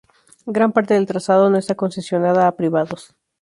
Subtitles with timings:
[0.47, 3.15] Gran parte del trazado no está concesionada a privados.